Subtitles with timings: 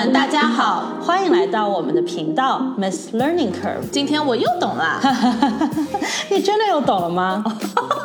[0.00, 3.90] 们，大家好，欢迎来到我们的频道 Miss Learning Curve。
[3.92, 4.98] 今天我又懂了，
[6.30, 7.44] 你真的又懂了吗？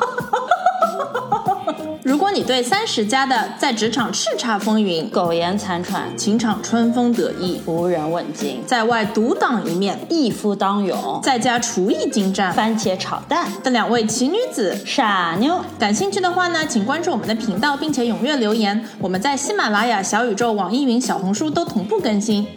[2.05, 18.85] 如果你对三十加的在职场叱咤风云、苟延残喘、情场春风得意、无人问津、在外独当一面、一夫当勇、在家厨艺精湛、番茄炒蛋的两位奇女子傻妞，感兴趣的话呢，请关注我们的频道，并且踊跃留言。
[18.99, 22.47] 我们在喜马拉雅、小宇宙、网易云、小红书都同步更新。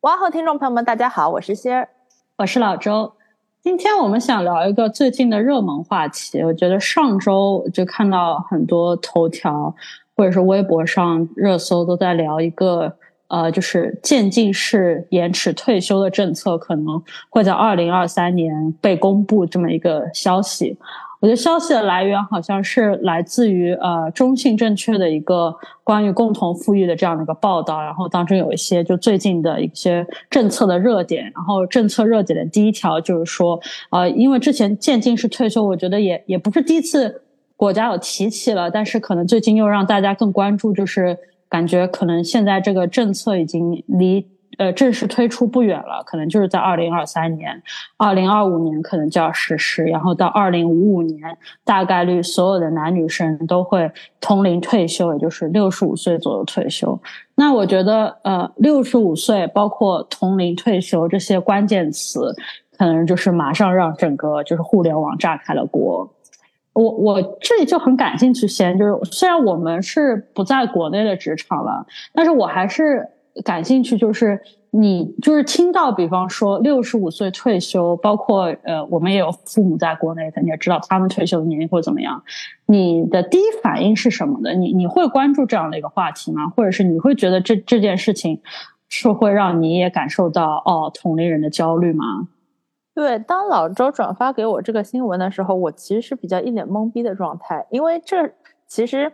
[0.00, 1.90] 哇后，听众朋友们，大家好，我是仙儿，
[2.38, 3.13] 我是老周。
[3.64, 6.42] 今天我们想聊一个最近的热门话题。
[6.42, 9.74] 我觉得上周就看到很多头条
[10.14, 12.94] 或者是微博上热搜都在聊一个，
[13.28, 20.76] 呃，就是渐进式延迟退休的政策可能会在二零二三年被公布这么一个消息。
[21.24, 33.58] 我觉得消息的来源好像是来自于呃中信证券的一个关于共同富裕的这样的一个报道，然后当中有一些就最近的一些政策的热点，然后政策热点的第一条就是说，
[33.88, 37.22] 呃，因为之前渐进式退休，我觉得也也不是第一次
[37.56, 41.16] 国家有提起了，但是可能最近又让大家更关注，就是
[41.48, 44.26] 感觉可能现在这个政策已经离。
[44.58, 47.62] 呃，正式推出不远了，可能就是在二零二三年、
[47.96, 57.00] 二零二五年可能就要实施，然后到二零五五年，大概率所有的男女生都会同龄退休，也就是六十五岁左右退休。
[57.34, 62.32] 那我觉得，呃，六十五岁包括同龄退休这些关键词，
[62.78, 66.08] 可能就是马上让整个就是互联网炸开了锅。
[66.74, 73.08] 我我这里就很感兴趣，先就是虽然我们是不在国内的职场了，但是我还是。
[73.42, 74.40] 感兴趣就是
[74.70, 82.22] 你就是听到，比方说六十五岁退休，包括呃，我们也有父母在国内的，你也知道他们退休的年龄会怎么样。
[82.66, 84.54] 你的第一反应是什么的？
[84.54, 86.46] 你你会关注这样的一个话题吗？
[86.48, 88.40] 或者是你会觉得这这件事情
[88.88, 92.28] 是会让你也感受到哦同龄人的焦虑吗？
[92.94, 98.32] 对，当老周转发给我这个新闻的时候，我其实是比较一脸懵逼的状态，因为这
[98.68, 99.12] 其实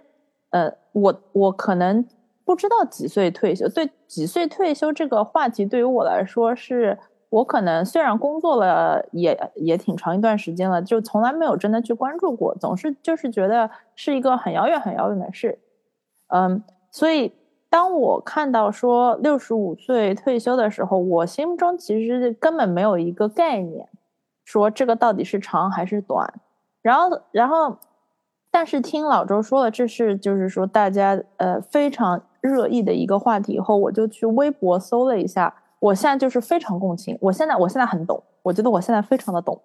[0.50, 2.04] 呃，我我可能。
[2.50, 3.68] 不知道几岁退休？
[3.68, 15.60] 对，几岁退休这个话题对于我来说，是我可能虽然工作了也也挺长一段时间了，就从来没有真的去关注过，总是就是觉得是一个很遥远很遥远的事。
[16.26, 17.32] 嗯，所以
[17.68, 23.88] 当我看到说六十五岁退休的时候，我心中其实根本没有一个概念，
[24.44, 26.34] 说这个到底是长还是短。
[26.82, 27.78] 然后，然后，
[28.50, 32.20] 但是听老周说了，这是就是说大家呃非常。
[32.40, 35.54] 热议的一个话题以后，我就去微博搜了一下。
[35.78, 39.60] 我现在就是非常共情，我现在我现在很懂，我觉得我现在非常的懂。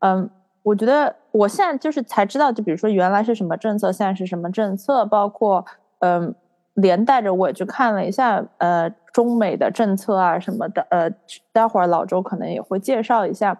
[0.00, 0.28] 嗯，
[0.62, 5.64] 我觉得我现在就是才知道，就比如说原来是什么政策，现在是什么政策，包括
[6.00, 6.34] 嗯，
[6.74, 10.86] 连带着我也去看了一下呃中美的政策啊什么的。
[10.90, 11.10] 呃，
[11.50, 13.58] 待会儿老周可能也会介绍一下。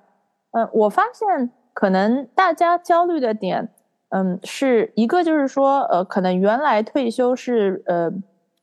[0.50, 3.70] 嗯，我发现可能大家焦虑的点。
[4.14, 8.12] 嗯，是一个就是说，呃，可能原来退休是呃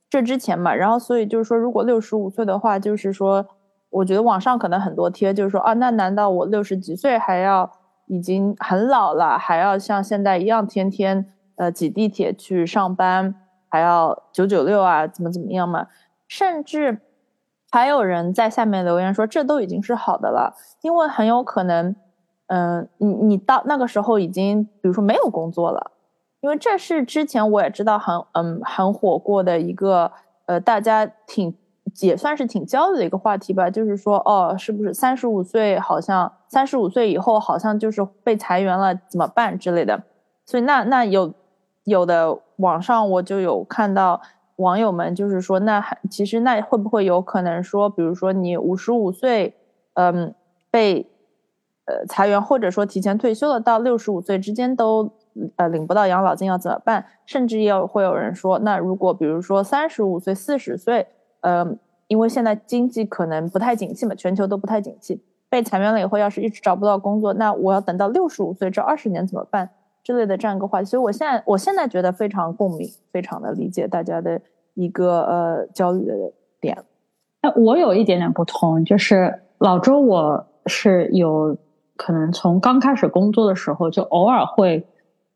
[0.07, 3.43] 这之前嘛，然后所以就是说，如果六十五岁的话，就是说，
[3.89, 7.71] 我觉得网上可能很多贴就是说啊，那难道我六十几岁还要
[8.05, 13.33] 已经很老了，还要像现在一样天天呃挤地铁去上班，
[13.69, 15.87] 还要九九六啊，怎么怎么样嘛？
[16.27, 16.99] 甚至
[17.71, 21.95] 还有人在下面留言说，这都已经是好的了，因为很有可能。
[22.49, 25.91] 嗯，你你到那个时候已经，比如说没有工作了，
[26.41, 30.11] 因为这是之前我也知道很嗯很火过的一个
[30.47, 31.55] 呃大家挺
[32.01, 40.01] 也算是挺焦虑的一个话题吧，就是说哦是不是三十五岁好像三十五岁以后好像就是被裁员了怎么办之类的，
[40.47, 41.31] 所以那那有
[41.83, 44.19] 有的网上我就有看到
[44.55, 49.53] 网友们就是说那还其实那会不会有可能说，比如说你五十五岁
[49.93, 50.33] 嗯
[50.71, 51.05] 被。
[51.89, 55.11] 呃，裁员或者说提前退休了，到六十五岁之间都
[55.55, 57.03] 呃领不到养老金要怎么办？
[57.25, 61.07] 甚至也有会有人说，那如果比如说三十五岁、四十岁，
[61.41, 61.65] 呃，
[62.07, 69.69] 因为现在经济可能不太景气嘛，全球都不太景气，被裁员了以后，要是一直找不到工作，那我要等到六十五岁这二十年怎么办？
[70.03, 70.85] 之类的这样一个话题。
[70.85, 74.39] 所以我现在我现在觉得非常共鸣，非常的理解大家的
[74.75, 76.13] 一个呃焦虑的
[76.61, 76.77] 点。
[77.41, 81.57] 那我有一点点不同，就是老周我是有。
[81.99, 84.87] 可能从刚开始工作的时候，就偶尔会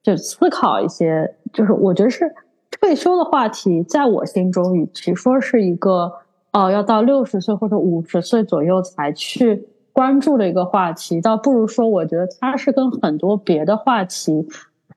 [0.01, 2.33] 就思考一些，就是我觉得是
[2.71, 6.10] 退休的话题，在我心中，与其说是一个
[6.54, 14.48] 哦要到六十岁或者五十岁左右才去关注的一个话题，倒不如说，我觉得它是跟很多别的话题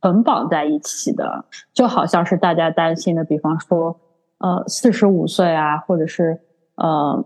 [0.01, 3.99] 捆绑在一起的，就好像是大家担心的，比方说
[4.39, 6.39] 呃四十五岁啊，或者是
[6.77, 7.25] 呃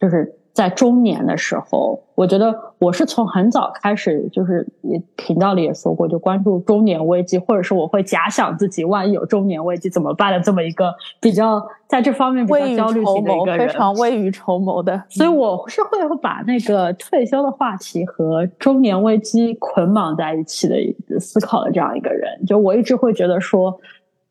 [0.00, 15.02] 就是在中年的时候，我觉得我是从很早开始，就是也频道里也说过，就关注中年危机，或者是我会假想自己万一有中年危机怎么办的这么一个比较在这方面比较焦虑型的一个人，非常未雨绸缪的。
[15.10, 20.66] 所以我是会把那个退休的话题和中年危机捆绑在一起
[21.06, 22.30] 的思考的这样一个人。
[22.46, 23.78] 就我一直会觉得说，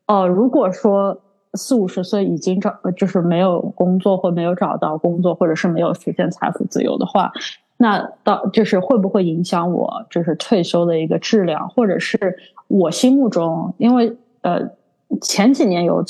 [0.08, 1.16] 哦，如果说。
[1.56, 7.32] 四五十岁已经找就是没有工作或没有找到工作，或者是没有实现财富自由的话，
[7.76, 12.36] 那到就是会不会影响我就是退休的一个质量，或者是
[12.68, 14.60] 我心目中，因为呃
[15.20, 16.04] 前几年有。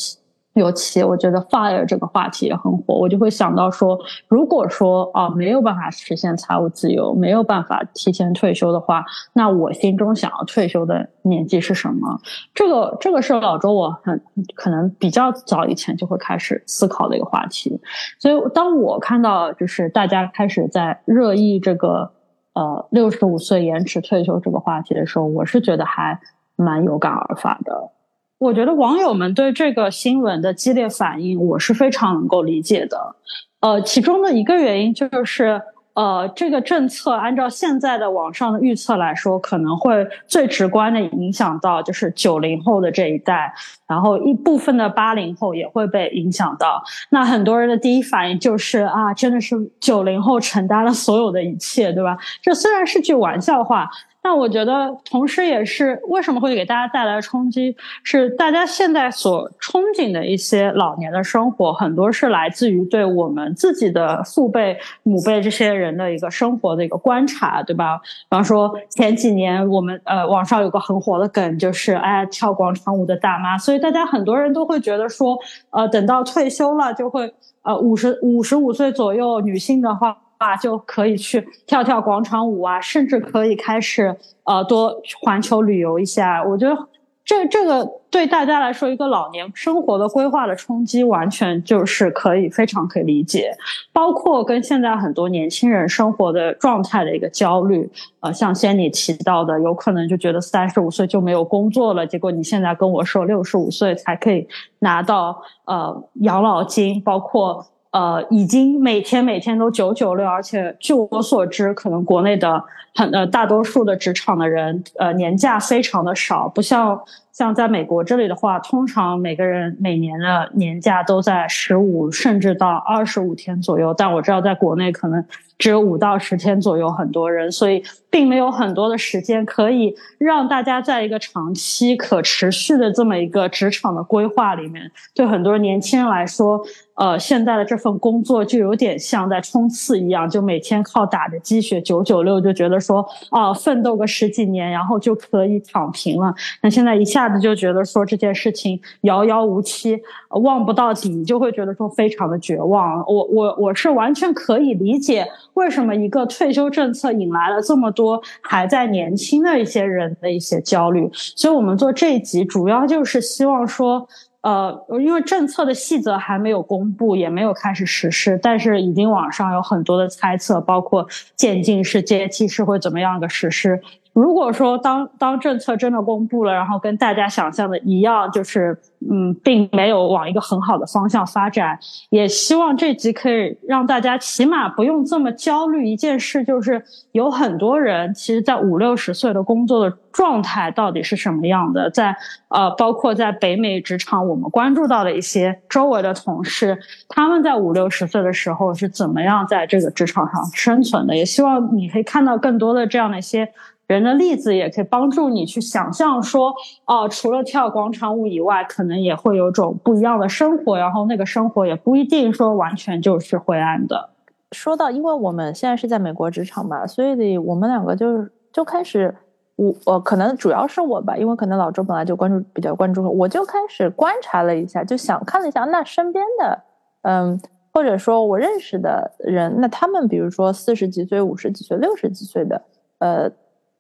[0.57, 9.05] 尤其我觉得 fire 这个话题也很火，我就会想到说，如果说啊没有办法实现财务自由，没有办法提前退休的话，
[9.35, 12.19] 那我心中想要退休的年纪是什么？
[12.55, 14.19] 这个这个是老周我很
[14.55, 17.79] 可能比较早以前就会开始思考的一个话题。
[18.19, 22.11] 所以当我看到就是大家开始在热议这个
[22.55, 26.19] 呃六十五岁延迟退休这个话题的时候，我是觉得还
[26.57, 27.91] 蛮有感而发的。
[28.39, 33.17] 我觉得网友们对这个新闻的激烈反应，我是非常能够理解的。
[33.61, 35.61] 呃，其中的一个原因就是，
[35.95, 43.55] 呃，这个政策按照现在的网上的预测来说，可能会最直观的影响到就是九零后的这一代，
[43.89, 46.83] 然后一部分的八零后也会被影响到。
[47.09, 52.19] 那很多人的第一反应就是啊，真的是九零后承担了所有的一切，对吧？
[52.43, 53.89] 这虽然是句玩笑话。
[54.27, 67.99] 那我觉得，同时也是为什么会给大家带来冲击，是大家现在所憧憬的一些老年的生活，很多是来自于对我们自己的父辈、母辈这些人的一个生活的一个观察，对吧？
[67.99, 75.39] 比方说前几年我们呃网上有个很火的梗，就是哎跳广场舞的大妈，所以大家很多人都会觉得说，
[75.71, 77.33] 呃等到退休了就会
[77.63, 80.19] 呃五十五十五岁左右女性的话。
[80.39, 86.43] 啊，就可以去跳跳广场舞啊，甚至可以开始呃多环球旅游一下。
[86.45, 86.77] 我觉得
[87.25, 93.51] 这这个对大家来说，一个老年生活的规划的冲击，完全就是可以非常可以理解。
[93.93, 97.91] 包括跟现在很多年轻人生活的状态的一个焦虑，
[98.21, 104.47] 呃，像先你提到的，有可能就觉得三十五岁就没有工作了，结果你现在跟我说六十五岁才可以
[104.79, 107.67] 拿到呃养老金，包括。
[107.91, 112.63] 呃，已经每天每天都九九六，而且据我所知，可能国内的
[112.95, 117.01] 很呃大多数的职场的人，呃年假非常的少，不像
[117.33, 125.25] 像在美国这里的话，通常每个人每年的年假都在十五甚至到二十五天左右，但我知道在国内可能。
[125.59, 134.91] 只有五到十天左右，很多人，所以并没有很多的时间可以让大家在一个长期可持续的这么一个职场的规划里面。
[135.15, 136.63] 对很多年轻人来说，
[136.95, 146.35] 呃，现在的这份工作就有点像在冲刺一样，就每天靠打着鸡血九九六，就觉得说，啊，奋斗个十几年，然后就可以躺平了。
[146.63, 149.99] 那现在一下子就觉得说这件事情遥遥无期，
[150.43, 153.03] 望不到底，就会觉得说非常的绝望。
[153.07, 155.27] 我我我是完全可以理解。
[155.57, 161.11] 为什么一个退休政策引来了这么多还在年轻的一些人的一些焦虑？
[161.13, 164.07] 所以我们做这一集主要就是希望说，
[164.43, 173.81] 呃，因为政策的细则还没有公布，也没有开始实施，但是已经网上有很多的猜测，包括渐进式、阶梯式会怎么样的实施。
[174.17, 178.75] 如果说当当政策真的公布了，然后跟大家想象的一样，就是
[179.11, 185.87] 嗯，并没有往一个很好的方向发展，也希望这集可以让大家起码不用这么焦虑。
[185.87, 186.83] 一件事就是
[187.13, 192.17] 有很多人其实，在五六十岁的工作的状态到底是什么样的，在
[192.49, 201.15] 呃，包括在北美职场，我们关注到的一些周围的同事，他们在五六十岁的时候是怎么样在这个职场上生存的。
[201.15, 203.47] 也希望你可以看到更多的这样的一些。
[203.87, 206.53] 人的例子也可以帮助你去想象说，
[206.87, 214.11] 哦，除了跳广场舞以外，可能也会有种不一样的生活，然后那个生活也不一定说完全就是灰暗的。
[214.51, 219.15] 说到，因为我们现在是在美国职场嘛，所以我们两个就是就开始，
[219.55, 226.63] 我我可能主要是我吧，因为可能老周本来就关注比较关注，我就开始观察了一下，就想看了一下那身边的，
[227.03, 227.41] 嗯，
[227.73, 232.63] 或者说我认识的人，那他们比如说四十几岁、五十几岁、六十几岁的，
[232.99, 233.31] 呃。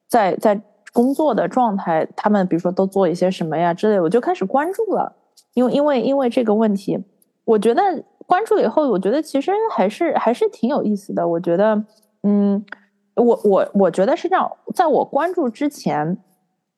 [0.08, 0.60] 在在
[0.92, 5.14] 工作的状态，他们比如说都做一些什么呀之类，我就开始关注了。
[5.54, 6.98] 因为因为因为这个问题，
[7.44, 7.82] 我觉得
[8.26, 11.26] 关注了以后，我觉得其实还是还是挺有意思的。
[11.26, 11.84] 我觉得，
[12.22, 12.64] 嗯，
[13.14, 16.18] 我我我觉得是这样，在我关注之前，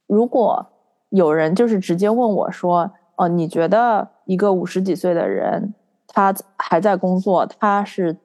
[0.06, 0.66] 如果
[1.10, 5.74] 有人就是直接问我说，哦，你觉得一个五十几岁的人，
[6.06, 8.16] 他还在工作，他是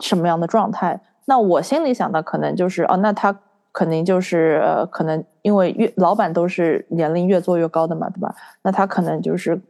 [0.00, 1.00] 什么样的状态？
[1.26, 3.40] 那我心里想的可能就是哦，那他
[3.72, 8.34] 肯定就是呃可能因为越老板都是年龄越做越高的嘛，对吧？
[8.62, 9.60] 那他可能就是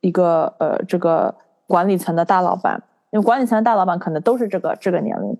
[0.00, 1.34] 一个呃这个
[1.66, 5.38] 管理层的大老板，因为管理层的大老板可能都是这个这个年龄。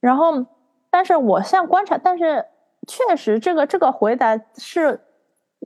[0.00, 0.46] 然后，
[0.90, 2.44] 但是我现在观察，但是
[2.88, 4.98] 确实这个这个回答是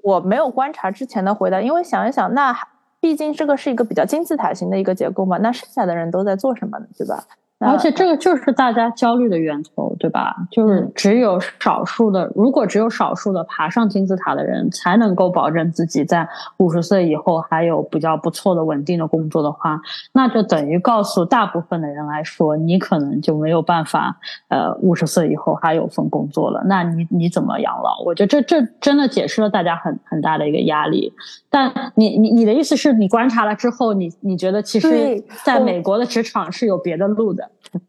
[0.02, 2.52] 我没有观察之前的回答，因为想一想，那
[2.98, 6.86] 毕竟这个是一个比较金字塔型的一个结构嘛，那剩下的人都在做什么呢？
[6.98, 7.22] 对吧？
[7.60, 10.36] 而且这个就是大家焦虑的源头，对吧？
[10.50, 19.80] 就是只有少数的，如果只有少数的爬上金字塔的人才能够保证自己在五十岁以后还有比较不错的稳定的工作的话，
[20.12, 24.18] 那就等于告诉大部分的人来说，你可能就没有办法，
[24.48, 26.62] 呃，五十岁以后还有份工作了。
[26.66, 28.02] 那你你怎么养老？
[28.04, 31.10] 我觉得这这真的解释了大家很很大的一个压力。
[31.48, 37.43] 但你你你的意思是你观察了之后，你你觉得其实在美国的职场是有别的路的。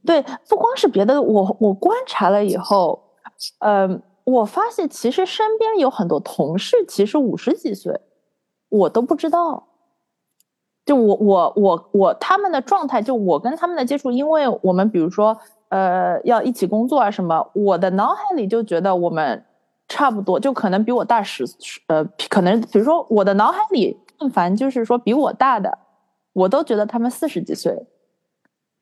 [0.06, 3.04] 对，不光是别的，我我观察了以后，
[3.60, 8.00] 呃，我发现其实身边有很多同事，其实五十几岁，
[8.70, 9.68] 我都不知道。
[10.86, 15.36] 就我我我我他们的状态，就我跟他们的接触，因为我们比如说
[15.70, 19.44] 呃要一起工作啊什么，我的脑海里就觉得我们
[19.88, 21.44] 差不多，就可能比我大十，
[21.88, 25.76] 呃，可能比如说我的脑海里，但凡就是说比我大的，
[26.34, 27.76] 我都觉得他们四十几岁，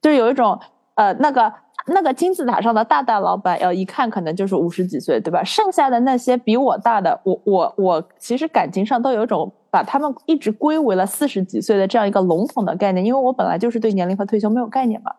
[0.03, 0.59] 就有一种。
[0.95, 1.51] 呃，那个
[1.87, 5.43] 那个金字塔上的大大老板，要一看可能就是五十几岁，对吧？
[5.43, 15.11] 剩下的那些比我大的，我我我其实感情上都有一种把他们一直归为了四十几岁的这样一个笼统的概念，因为我本来就是对年龄和退休没有概念嘛。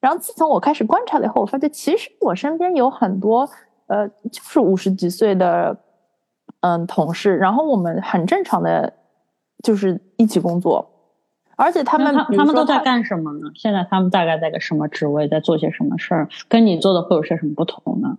[0.00, 3.50] 然后自从我开始观察了以后，我发现其实我身边有很多
[3.88, 5.76] 呃，就是五十几岁的
[6.60, 8.92] 嗯同事，然后我们很正常的，
[9.64, 10.88] 就是一起工作。
[11.60, 13.50] 而且他们他们都在干什么呢？
[13.54, 16.26] 现在他们大概在个什么职位，在做些什么事儿？
[16.48, 18.16] 跟你做的会有些什么不同呢？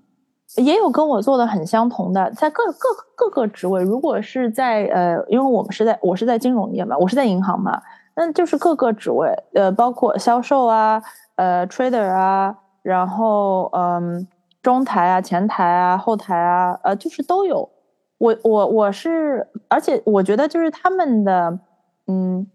[0.58, 3.82] 也有跟我做的很相同的，在各各各个职位。
[3.82, 7.82] 如果是在呃，因为我们是在我是在金融业嘛，我是在银行嘛，
[8.16, 11.02] 那就是各个职位，呃，包括销售啊，
[11.38, 14.28] 呃，trader 啊，然后嗯，
[14.62, 17.68] 中台啊，前台啊，后台啊，呃，就是都有。
[18.20, 21.60] 我我我是，而且我觉得就是他们的
[22.06, 22.46] 嗯。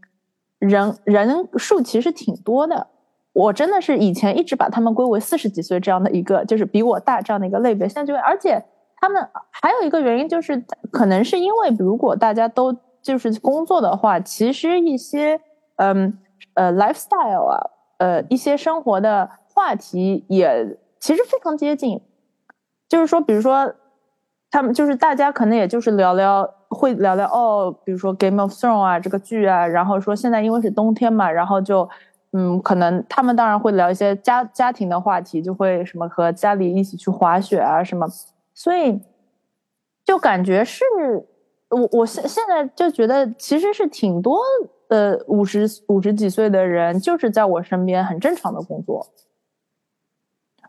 [0.58, 2.86] 人人数其实挺多的，
[3.32, 7.86] 我真的是以前一直把他们归为四十几岁这样的一个，就是比我大这样的一个类别。
[7.88, 8.64] 现在就而且
[8.96, 15.38] 他们还有一个原因就是，可能是因为如果大家都就是工作的话，其实一些
[15.76, 16.18] 嗯
[16.54, 22.00] 呃 lifestyle 啊，呃一些生活的话题也其实非常接近，
[22.88, 23.74] 就是说，比如说
[24.50, 26.54] 他们就是大家可能也就是聊聊。
[26.68, 31.88] 会聊聊哦，比如说《Game of Thrones》啊，这个剧啊，然后说现在因为是冬天嘛，然后就，
[32.32, 38.06] 嗯，可能他们当然会聊一些家家庭的话题，就会什么和家里一起去滑雪啊什么，
[38.52, 39.00] 所以
[40.04, 40.84] 就感觉是，
[41.70, 44.40] 我我现现在就觉得其实是挺多
[44.88, 49.06] 的五十五十几岁的人就是在我身边很正常的工作，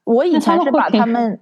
[0.04, 1.40] 我以前是把他们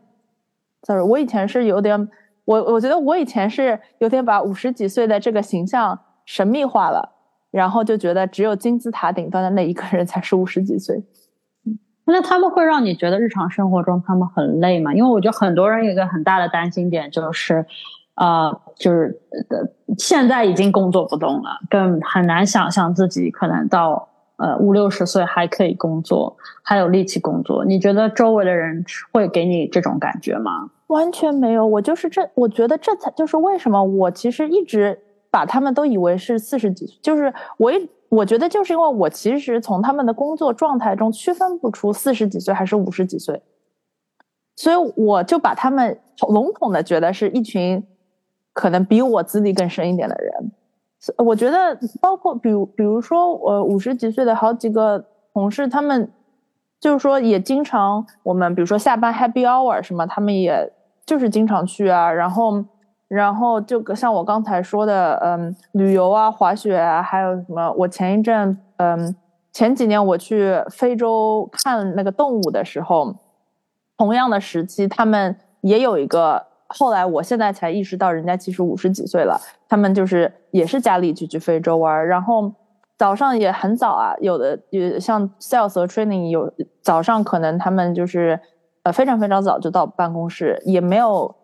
[0.83, 2.09] ，sorry，我以前是有点。
[2.45, 7.09] 我我觉得我以前是有点把五十几岁的这个形象神秘化了，
[7.51, 11.03] 然后就觉得只有金字塔顶端的那一个人才是五十几岁。
[12.05, 14.93] 那他们会让你觉得日常生活中他们很累吗？
[14.93, 17.65] 因为我觉得很多人有一个很大的担心点就是，
[18.13, 19.57] 呃，就是呃
[19.97, 27.63] 现在已经工作不动了，更很难想象自己可能到呃五六十岁还可以工作，还有力气工作。
[27.65, 30.69] 你觉得周围的人会给你这种感觉吗？
[30.87, 34.99] 完全没有，我就是这，我觉得这才就是为什么我其实一直
[35.31, 43.41] 把他们都以为是四十几岁，就是我一我觉得就是因为我其实从他们的工作状态中区分不出四十几岁还是五十几岁，
[44.55, 45.99] 所以我就把他们
[46.29, 47.83] 笼统的觉得是一群
[48.53, 50.51] 可能比我资历更深一点的人。
[51.17, 56.11] 我觉得包括比比如说我五十几岁的好几个同事，他们。
[56.77, 60.71] 就是说，也经常我们比如说下班 happy hour 什么，他们也
[61.03, 62.11] 就是经常去啊。
[62.11, 62.63] 然后，
[63.07, 67.71] 然后就像我刚才说的，嗯，旅游啊，滑雪啊，还有什么？
[67.71, 69.15] 我前一阵，嗯，
[69.51, 73.15] 前几年我去非洲看那个动物的时候，
[73.97, 76.45] 同样的时期，他们也有一个。
[76.67, 82.53] 后来我现在才意识到，人家其实五十几岁了，他们就是也是家里去去非洲玩，然后。
[82.97, 86.49] 早上也很早啊，有的有像 sales 和 training 有
[86.81, 88.39] 早上可能他们就是
[88.83, 91.35] 呃非常非常早就到办公室，也没有，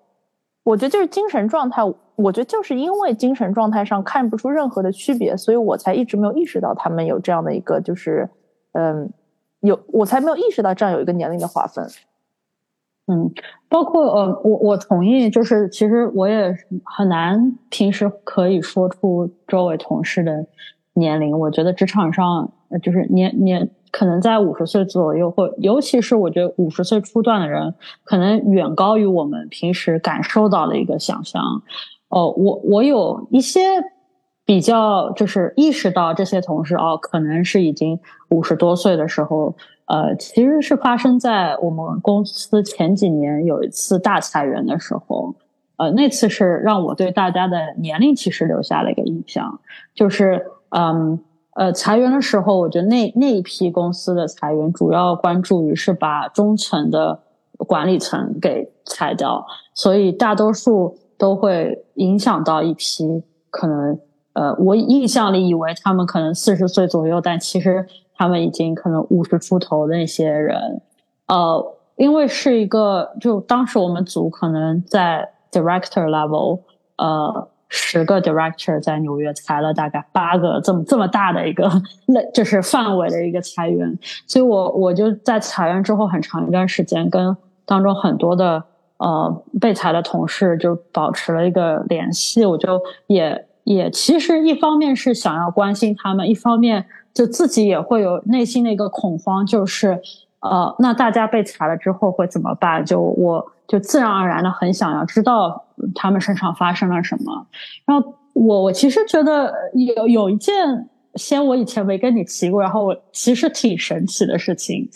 [0.63, 1.81] 我觉得就是精神状态
[2.15, 8.29] 我觉得就是因为精神状态上看不出任何的区别，所以我才一直没有意识到他们有这样的一个，就是
[8.71, 9.11] 嗯，
[9.59, 11.85] 有我才没有意识到这样有一个年龄的划分。
[13.11, 13.29] 嗯，
[13.67, 20.45] 包括呃，我我同意，就是其实我也很难平时可以说出周围同事的
[20.93, 21.37] 年龄。
[21.37, 22.49] 我觉得职场上
[22.81, 27.75] 就是年年可能在五十岁左右，或尤其是我觉得五十岁初段的人，
[28.05, 31.43] 可能远高于我们平时感受到的一个想象。
[32.07, 33.59] 哦，我我有一些
[34.45, 37.99] 比较就是意识到这些同事哦，可能是已经
[38.29, 39.53] 五十多岁的时候。
[39.91, 45.35] 呃，其实是发生在我们公司前几年有一次大裁员的时候，
[45.75, 49.59] 呃，那次是让我对大家的年龄其实留下了一个印象，
[49.93, 51.19] 就是，嗯，
[51.55, 57.19] 呃，裁员的时候，我觉得那那一批公司的裁员主要关注于是把中层的
[57.57, 63.99] 管理层给裁掉，所以大多数都会影响到一批可能，
[64.31, 67.85] 呃，我印象里以为他们可能四十岁左右，但其实。
[68.21, 70.79] 他们已经可能五十出头的那些人，
[71.25, 76.59] 呃，因为是一个，就当时我们组可能在 director level，
[76.97, 81.67] 呃，十个 director 在纽约裁了大概八个，这么这么大的一个
[82.05, 83.97] 类，就是范围的一个裁员，
[84.27, 87.35] 所以我我就在裁员之后很长一段时间，跟
[87.65, 88.63] 当中很多的
[88.97, 96.85] 呃被裁的同事就保持了一个联系，我就也也其实一方面是想要关心他们，一方面。
[97.13, 99.99] 就自己也会有内心的一个恐慌，就是，
[100.39, 102.85] 呃，那大家被裁了之后会怎么办？
[102.85, 105.65] 就我就自然而然的很想要知道
[105.95, 107.45] 他们身上发生了什么。
[107.85, 110.55] 然后我我其实觉得有有一件
[111.15, 114.89] 先我以前没跟你提过，然后我其实挺神奇的事情，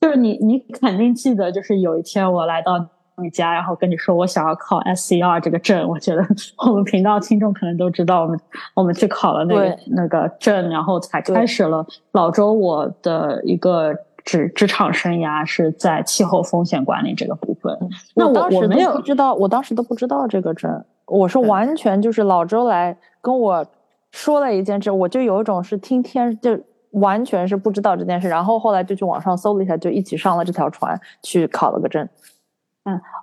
[0.00, 2.88] 就是你你肯定记得，就是有一天我来到。
[3.20, 6.26] 你家，然后跟你说我想要考 SCR 这个证，我觉得
[6.66, 8.40] 我们频道听众可能都知道，我们
[8.74, 17.76] 我们去考了那个那个证，然后才开始了老周我的一个职职场生涯是在气候风险管理这个部分。
[18.14, 23.66] 那我我没有知道，我当时都不知道这个证，我是完全就是老周来跟我
[24.12, 26.58] 说了一件事，我就有一种是听天就
[26.92, 32.08] 完全是不知道这件事，然后后来就去网上搜了一下，就一起上了这条船去考了个证。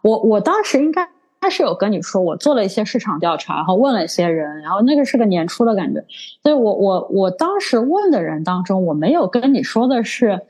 [0.02, 1.08] 我我当时应该
[1.42, 6.04] 他是有跟你说，我做了一些市场调查，然后问了一些人，然后那个是个年初的感觉，
[6.42, 10.42] 所以我我我当时问的人当中，我没有跟你说的是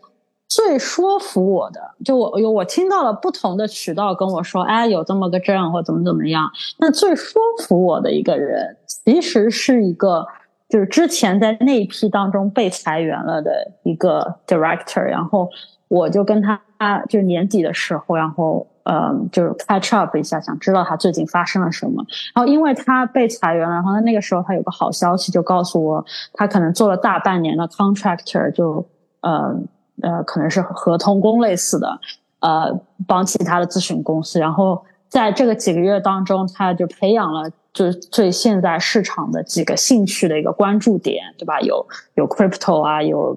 [0.48, 6.50] 最说服我的，就我有我听到了不同的渠道跟我说，哎，有这么个证或怎么怎么样，
[6.80, 10.26] 那最说服我的一个人，其实是一个
[10.70, 15.50] 就是之前在那一批当中被裁员了的一个 director，然后
[15.90, 16.62] 我就跟他
[17.10, 18.66] 就是年底的时候，然后。
[18.86, 22.06] 嗯，就是 catch up 一下，想知道他最近发生了什么。
[22.36, 28.86] 然后，因为他被裁员了，然后他那个时候他有个好消息，就告诉我，他可能做了大半年的 contractor，就
[29.22, 29.56] 呃
[30.02, 32.00] 呃，可能是合同工类似的，
[32.42, 34.40] 呃，帮其他的咨询公司。
[34.40, 41.60] 然后在这个几个月当中，他就培养了就是对现在市场的几个兴趣的一个关注点，对吧？
[41.62, 43.36] 有有 crypto 啊，有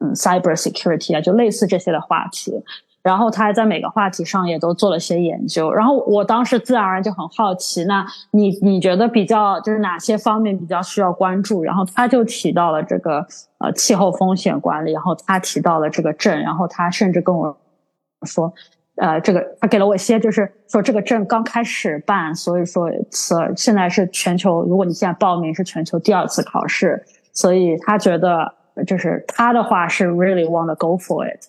[0.00, 2.52] 嗯 cyber security 啊，就类似这些的话题。
[3.02, 11.64] 然后他还在每个话题上也都做了些研究，然后我当时自然而然就很好奇，那你你觉得比较就是哪些方面比较需要关注？
[11.64, 13.26] 然后他就提到了这个
[13.58, 17.56] 呃气候风险管理，然后他提到了这个证，然后他甚至跟我
[18.24, 18.52] 说，
[18.96, 28.54] 呃，这个他给了我一些就是说这个证刚开始办，所以说此现在是全球，如果你现在报名是全球第二次考试，所以他觉得
[28.86, 31.40] 就是他的话是 really want to go for it。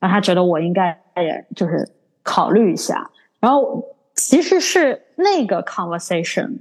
[0.00, 1.86] 然后他觉得我应该也就是
[2.22, 3.84] 考虑一下，然后
[4.16, 6.60] 其实是那个 conversation，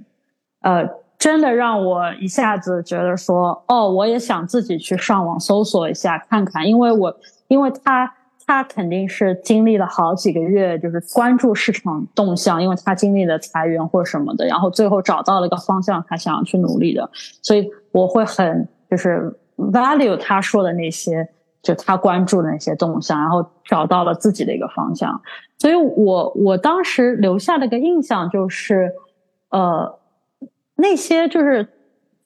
[0.61, 0.85] 呃，
[1.17, 8.13] 真的让我一下子觉得说，哦，我也想自己去上网搜索一下看看，因为我因为他
[8.45, 17.09] 他肯定是经历了好几个月，就是关注市场动向，因为他经历了裁员或什么的，然后最后找到了一个方向，他想要去努力的，
[17.41, 21.29] 所以我会很就是 value 他说的那些。
[21.61, 25.21] 就他关注的那些动向，然后找到了自己的一个方向，
[25.57, 28.91] 所以我我当时留下的一个印象就是，
[29.49, 29.99] 呃，
[30.75, 31.67] 那些就是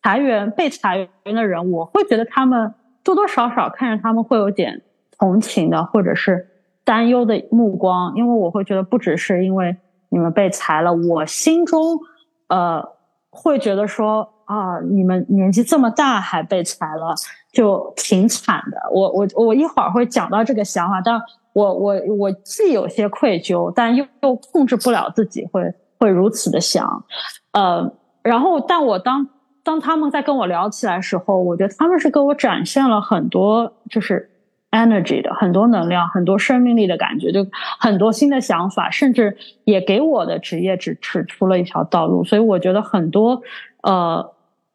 [0.02, 4.82] 裁员被裁员的人，我会觉得他们多多少少看着他们会有点
[5.18, 6.48] 同情的，或者是
[6.84, 9.76] 担忧的目光，因为我会觉得不只是因为
[10.10, 12.00] 你们被裁了，我心中
[12.48, 12.88] 呃
[13.30, 14.30] 会觉得说。
[14.46, 14.78] 啊！
[14.82, 17.16] 你们年纪这么大还被裁了，
[17.54, 18.78] 就挺惨的。
[18.92, 21.22] 我我我一会儿会讲到这个想法，但
[21.54, 27.06] 我我我既有些愧疚，但又又控制不了自己会会如此的想。
[27.52, 29.30] 呃，然后但我当
[29.64, 34.32] 当他们在跟我聊起来时候，我觉得他们是给我展现了很多就是
[34.72, 37.46] energy 的很多能量、很多生命力的感觉，就
[37.80, 42.24] 很多新的想法，甚至也给我的职业指指出了一条道路。
[42.24, 43.40] 所以我觉得很多
[43.84, 44.33] 呃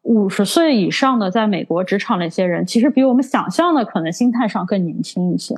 [0.09, 5.53] 五十岁以上的在美国职场的一些人，其实比我们想象的可能心态上更年轻一些。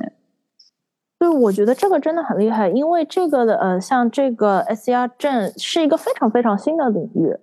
[1.18, 7.34] 对，我觉得这个真的很厉害，因为这个的呃，像这个 S R 证是一个非常非常新的领域。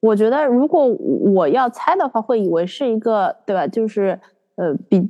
[0.00, 3.66] 我觉得，如果我要猜的话，会以为是一个，对吧？
[3.66, 4.20] 就是
[4.56, 5.08] 呃，比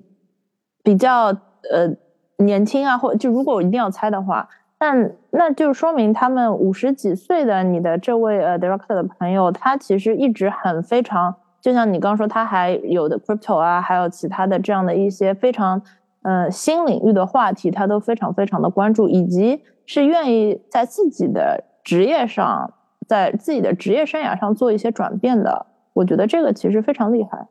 [0.84, 1.92] 比较呃
[2.36, 15.80] 年轻啊，或就如果我一定要猜的话，那那就说明他们五十几岁的你的这位呃 director 的朋友，他其实一直很非常，就像你刚说，他还有的 crypto 啊，还有其他的这样的一些非常
[16.22, 22.72] 呃新领域的话题，他都非常非常的关注，以及是愿意在自己的职业上。
[23.06, 27.48] 在自己的职业生涯上做一些转变的，我觉得这个其实非常厉害。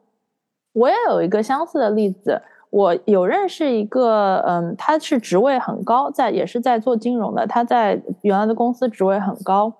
[0.73, 2.39] 我也有一个相似的例子，
[2.69, 9.73] 我有认识一个，嗯，他是职位很高，在也是在做金融的，他在原来的公司职位很高，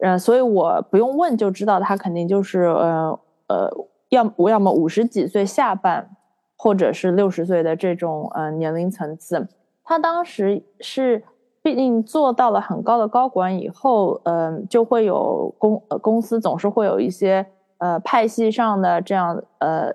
[0.00, 3.70] 呃，所以我不用问就知道他肯定就是，呃呃，
[4.08, 6.10] 要我要么五十几岁下半，
[6.56, 9.48] 或者是六十岁的这种呃年龄层次。
[9.82, 11.24] 他当时是。
[11.64, 17.46] 毕竟做到了很高的高管以后，嗯，就会有公公司总是会有一些
[17.78, 19.90] 呃派系上的这样呃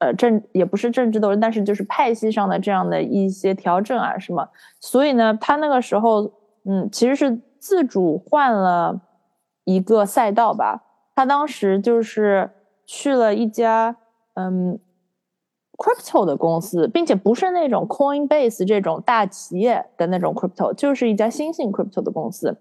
[0.00, 4.46] 呃政也不是政治斗争，但是就是派系上的这样的一些调整啊什么。
[4.80, 6.30] 所以呢，他那个时候
[6.66, 9.00] 嗯其实是自主换了
[9.64, 10.82] 一个赛道吧。
[11.14, 12.50] 他当时就是
[12.88, 13.94] 去了一家
[14.34, 14.80] 嗯。
[15.80, 22.58] crypto 的公司，并且不是那种 Coinbase 这种大企业的那种 crypto，就是一家新兴 crypto 的公司。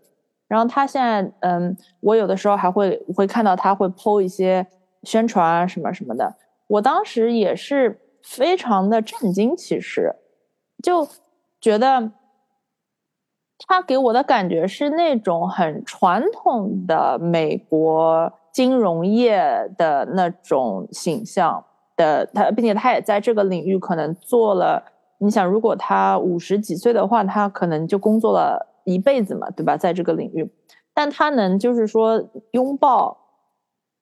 [0.47, 4.67] 然后他现在，嗯，我有的时候还会会看到他会 PO 一些
[5.01, 6.35] 宣传啊什么什么的。
[6.67, 10.15] 我当时也是非常的震惊，其实
[10.83, 11.07] 就
[11.59, 12.11] 觉得
[13.67, 21.63] 他给我的感觉是那种很传统的美国金融业的那种形象。
[21.95, 24.83] 的他，并且他也在这个领域可能做了。
[25.19, 29.77] 你想，如果他五十几岁的话，他可能就工作了一辈子嘛，对吧？
[29.77, 30.47] 在这个领域，
[30.91, 33.17] 但他能就是说拥抱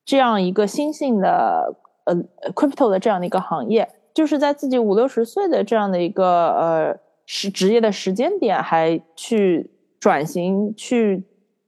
[0.06, 2.15] 这样一个新兴的呃
[2.54, 11.26] crypto 的这样的一个行业，就是在自己五六十岁的这样的一个呃是职业的时间点，还去转型，去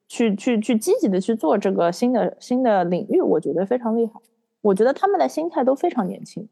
[0.07, 4.13] 去去去积极的去做这个新的新的领域，我觉得非常厉害。
[4.61, 6.49] 我觉得他们的心态都非常年轻。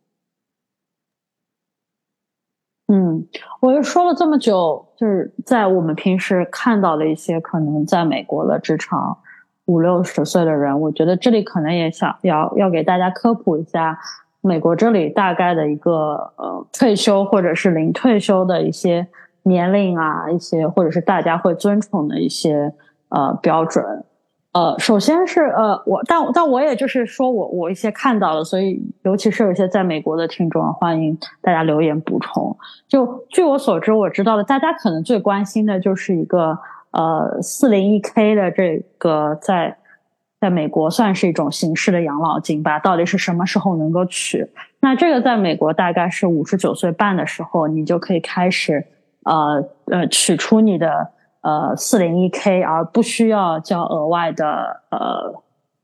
[2.88, 3.28] 嗯，
[3.62, 9.18] 我又说了这么久，就是在我们平时看到的一些可能在美国的职场
[9.66, 13.98] 五六十岁的人，我觉得这里可能也想要要给大家科普一下，
[14.42, 19.08] 美国这里大概的一个呃退休或者是零退休的一些
[19.42, 22.72] 年龄啊，一些或者是大家会尊崇的一些
[23.10, 23.84] 呃标准。
[24.54, 32.56] 呃，首先是呃，我但但我也就是说我我一些看到了，所以尤其是有一些在美国的听众，欢迎大家留言补充。
[32.88, 36.58] 就据我所知，我知道的，大家可能最关心的就是一个
[36.92, 39.76] 呃四零一 k 的这个在
[40.40, 44.50] 在美国算是一种形式的养老金吧，到底是什么时候能够取？
[44.80, 48.86] 那这个在美国大概是五十九岁半的时候，你就可以开始
[49.24, 51.10] 呃呃取出你的。
[51.46, 55.44] 呃，四零一 k 而不需要交额外的呃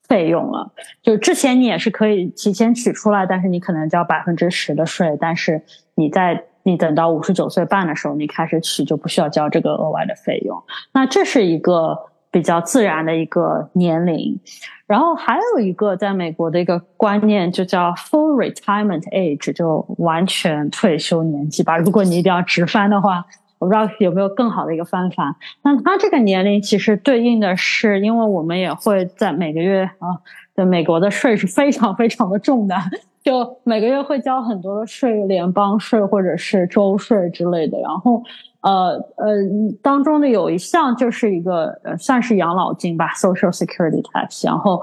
[0.09, 0.71] 费用了。
[1.03, 5.15] 就之前你也是可以提前取出来，但是你可能交百分之十的税。
[5.21, 5.61] 但是
[5.93, 10.59] 你在你等到五十九岁半的时候，你开始取就不需要交这个额外的费用。
[10.93, 11.95] 那这是一个
[12.31, 14.39] 比较自然的一个年龄。
[14.87, 21.77] 然后还有一个在美国的一个观念，就叫 full retirement age，就完全退休年纪吧。
[21.77, 23.23] 如果你一定要直翻的话。
[23.61, 25.35] 我不知道有没有更好的一个方法。
[25.61, 30.17] 那他这个年龄其实对应的是，因为我们也会在每个月啊，
[30.55, 32.75] 对美国的税是非常非常的重的，
[33.23, 37.79] 就每个月会交很多的税，联邦税或者是州税之类的。
[37.79, 38.23] 然后，
[38.61, 39.35] 呃呃，
[39.83, 44.43] 当中的有一项就是一个呃，算是养老金吧，Social Security Tax。
[44.43, 44.81] 然后，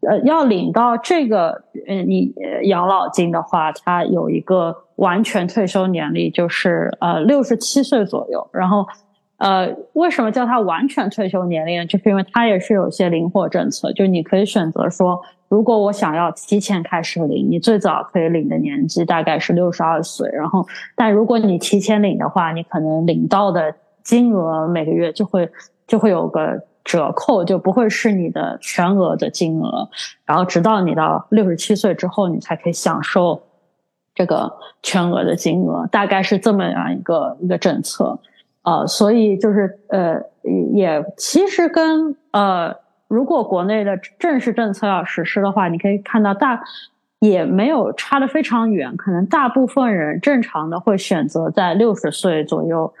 [0.00, 2.34] 呃，要领到这个呃你
[2.64, 4.82] 养老金的话，它有一个。
[4.96, 8.86] 完全退休年龄就是呃六十七岁左右，然后
[9.38, 11.86] 呃为什么叫它完全退休年龄？
[11.86, 25.48] 就是因为它也是有些灵活政策，就你可以选择说，如果我想要提前开始领，你最早可以领的年纪大概是六十二岁，然后但如果你提前领的话，你可能领到的金额每个月就会
[25.86, 29.88] 就会有个折扣，就不会是你的全额的金额。
[30.24, 33.42] 然后直到你到六十七岁之后，你才可以享受
[34.16, 34.52] 这个
[34.82, 38.18] 全额的金额，大概是这么样一个一个政策。
[38.62, 40.20] 呃，所以就是呃，
[40.74, 42.74] 也其实跟呃，
[43.06, 46.64] 如果国内的正式政策要实施的话，你可以看到大。
[47.18, 52.92] 也没有差得非常远，可能大部分人正常的会选择在六十岁左右，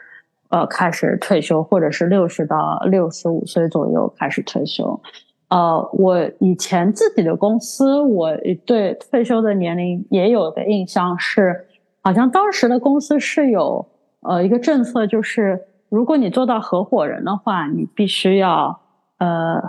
[0.48, 4.98] 呃，开始退休，或者是六十到六十五岁左右开始退休。
[5.48, 11.66] 呃，我以前自己的公司，我对退休的年龄也有个印象是，
[12.02, 13.86] 好像当时的公司是有
[14.20, 18.80] 呃一个政策，就是如果你做到合伙人的话，你必须要
[19.18, 19.62] 呃。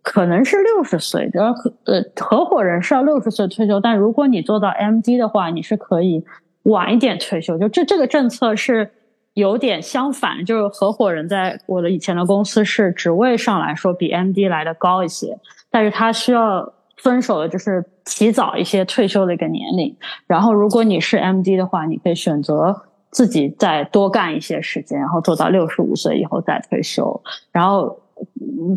[0.00, 6.24] 可能是六十岁，的合呃合伙人是要六十岁退休，但如果你做到 MD 的话，你是可以
[6.64, 7.56] 晚一点退休。
[7.56, 8.90] 就这这个政策是
[9.34, 15.38] 有点相反，就是合伙人在我的以前的公司是职位上来说比 MD 来的高一些，
[15.70, 19.96] 但是他需要遵守的就是提早一些退休的一个年龄。
[20.26, 27.22] 然后如果你是 MD 的话，你可以选择自己再多干一些时间，然后做到六十五岁以后再退休。
[27.52, 28.00] 然后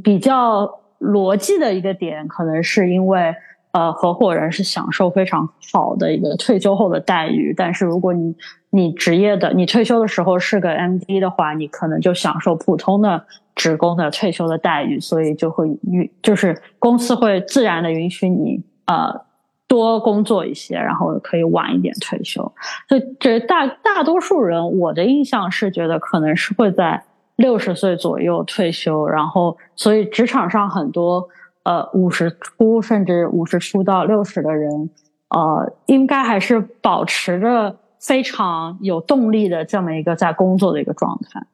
[0.04, 0.82] 比较。
[0.98, 3.36] 逻辑的一个点，可能是因为，
[3.74, 8.34] 呃，合伙人是享受非常好的一个退休后的待遇，但是如果你
[8.76, 19.22] 你职业的你退休的时候是个 MD 的话，你可能就享受普通的职工的退休的待遇，所以就会允就是公司会自然的允许你呃
[19.68, 22.54] 多工作一些，然后可以晚一点退休。
[22.90, 27.04] 所以这大大多数人，我的印象是觉得可能是会在。
[27.38, 31.28] 六十岁左右退休，然后所以职场上很多
[31.64, 34.90] 呃五十出甚至五十出到六十的人，
[35.28, 37.76] 呃，应该还是保持着
[38.06, 41.46] 非常有动力的这么一个在工作的一个状态。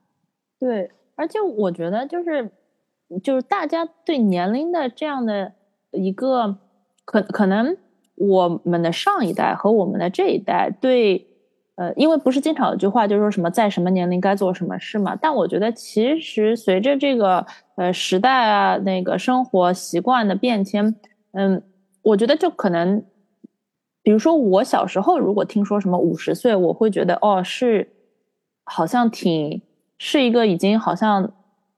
[0.59, 2.51] 对，而且我觉得就是
[3.23, 5.53] 就是大家对年龄的这样的
[5.91, 6.57] 一个
[7.05, 7.77] 可可能
[8.15, 11.27] 我们的上一代和我们的这一代对。
[11.75, 15.15] 呃，因为不是经常有句话，就是说什么在什么年龄该做什么事嘛。
[15.15, 17.43] 但我觉得，其实随着这个
[17.75, 20.93] 呃时代啊，那个生活习惯的变迁，
[21.31, 21.63] 嗯，
[22.03, 23.03] 我觉得就可能，
[24.03, 27.87] 比如说我小时候，如果听说什么五十岁，我会觉得哦，是
[28.63, 29.61] 好像挺
[29.97, 31.31] 是一个已经好像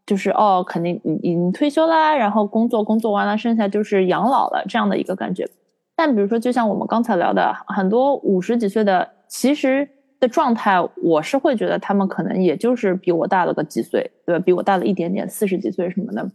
[0.05, 5.49] 就是哦，肯定已经退休啦，然后工作工作完了，剩下就是养老了这样的一个感觉。
[5.95, 9.09] 但比如说，就像我们刚才聊的，很多五十几岁的。
[9.29, 14.43] 其实的状态，我是会觉得他们可能也就是比我大了个几岁，对吧？
[14.45, 16.29] 比我大了一点点，四十几岁什么的。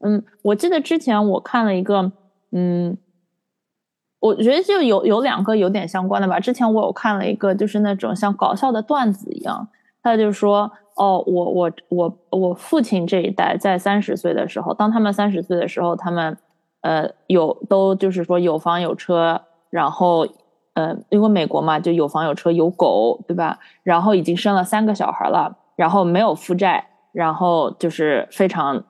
[0.00, 2.10] 嗯，我记得之前我看了一个，
[2.50, 2.98] 嗯，
[4.20, 6.38] 我觉得就有有两个有点相关的吧。
[6.38, 9.66] 之前我有看了一个，就是那种像搞笑的段子一样，
[10.02, 16.36] 他就说，哦，我我我我父亲这一代在三十岁的时候，当他们三十岁的时候，他们
[16.82, 20.26] 呃有都就是说有房有车，然后。
[20.74, 23.58] 嗯，因为美国嘛，就有房有车有狗，对吧？
[23.82, 28.82] 然后已经生了三个小孩了，然后没有负债，然后就是非常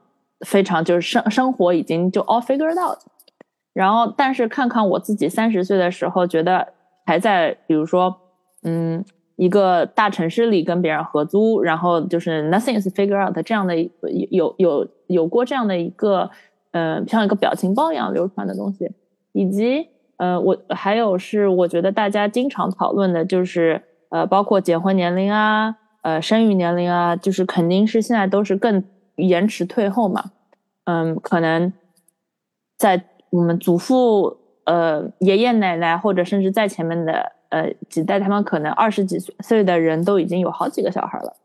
[0.47, 2.99] 非常就是生生活已经就 all figured out。
[3.73, 6.69] 然后，但是看看我自己三十岁的时候，觉得
[7.07, 8.17] 还在比如说，
[8.63, 9.05] 嗯，
[9.37, 13.77] 一个大城市里跟别人合租，然后就是 nothing is figure out 这样的
[14.31, 16.31] 有有有过这样的一个，
[16.73, 18.91] 嗯，像一个表情包一样流传的东西，
[19.33, 19.89] 以及。
[20.21, 23.81] 呃，我还有是，我觉得大家经常讨论的就是，
[24.11, 28.85] 呃，包括结婚年龄啊，呃，生育年龄啊，就是肯定是现在都是更
[29.17, 30.25] 延迟退后嘛。
[30.85, 31.73] 嗯，可能
[32.77, 41.37] 在我们祖父、呃，爷爷奶奶或者甚至在前面的呃几代，他们可能二十几岁岁的人都已经有好几个小孩了，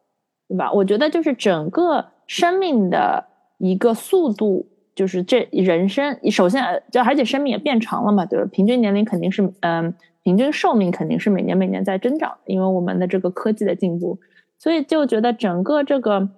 [0.48, 0.72] 对吧？
[0.72, 3.26] 我觉得就是整个生命的
[3.58, 4.68] 一个速度。
[4.96, 8.48] 就是这人生，首先就而且生命也变长了嘛，对吧？
[8.50, 9.94] 平均年龄肯定是，嗯，
[10.24, 14.18] 平均寿命肯定是每年每年在增长，因为我们的这个科技的进步，
[14.58, 16.30] 所以就觉得整个这个，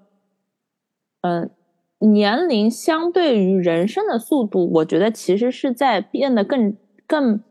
[1.22, 1.52] 嗯，
[2.00, 6.76] 年龄相对于人生的速度，我觉得其实是在变得更
[7.08, 7.42] 更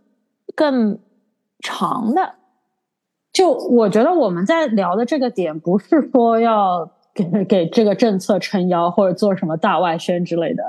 [0.54, 0.98] 更
[1.60, 2.34] 长的。
[3.32, 10.62] 就我觉得我们在聊的这个点，不是说要给给这个政策撑腰，或者做什么大外宣之类的。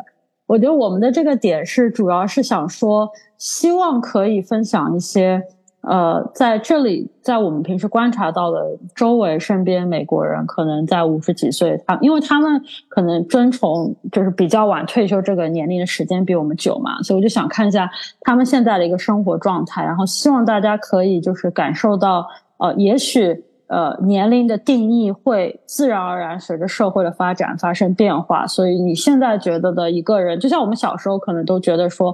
[0.47, 5.43] 我觉得我们的这个点是，主要是想说，希望可以分享一些，
[5.89, 32.13] 呃，在这里，在我们平时观察到的周围身边美国人，可能在五十几岁，他因为他们可能遵从就是比较晚退休这个年龄的时间比我们久嘛，所以我就想看一下他们现在的一个生活状态，然后希望大家可以就是感受到，呃，也许呃年龄的定义会自然而然随着社会的发展发生变化，所以你现在觉得的一个人，就像我们小时候可能都觉得说，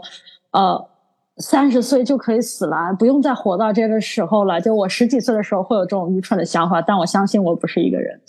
[0.51, 0.92] 呃。
[1.38, 4.62] 三十岁就可以死了，不用再活到这个时候了。
[4.62, 8.22] 就我十几岁的时候会有这种愚蠢的想法，但我相信我不是一个人。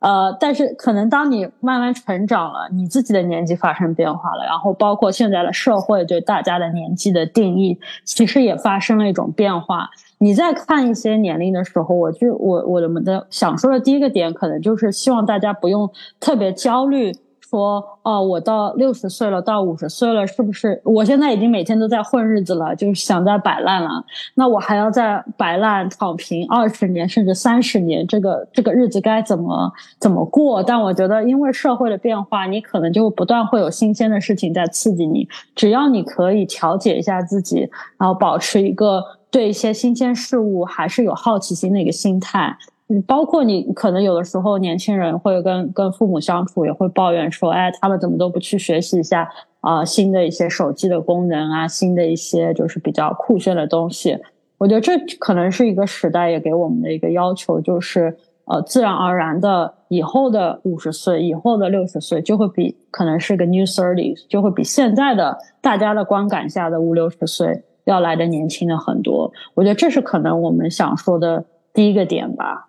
[0.00, 9.88] 呃，但是可能当你慢慢成长了，你自己的年纪发生变化了，然后包括现在的社会对大家的年纪的定义，其实也发生了一种变化。
[10.18, 15.90] 你在看一些年龄的时候，我就我我们的想说的第一个点，可能就是希望大家不用
[16.20, 17.10] 特别焦虑。
[17.54, 20.82] 说哦，我到六十岁了，到五十岁了，是不是？
[20.82, 24.04] 我现在已经每天都在混日子了，就是想在摆烂了。
[24.34, 30.60] 那我还要在摆烂躺平二十年，甚至三十年，这个这个日子该怎么怎么过？
[30.64, 35.28] 但我觉得，因为社会的变化，你可能就不断会有新鲜的事情在刺激你。
[35.54, 42.58] 只要你可以调节一下自己，然后保持一个对一些新鲜事物还是有好奇心的一个心态。
[42.88, 49.26] 嗯，包括你可能有的时候年轻人会跟跟父母相处，也会抱怨说，哎，他们怎么都不去学习一下
[49.60, 54.18] 啊新的一些手机的功能啊，新的一些就是比较酷炫的东西。
[54.58, 69.32] 我觉得这可能是一个时代也给我们的一个要求，就是呃，自然而然的以后的五十岁，以后的六十岁就会比可能是个 new thirty，就会比现在的大家的观感下的五六十岁要来的年轻的很多。
[69.54, 72.68] 我觉得这是可能我们想说的第一个点吧。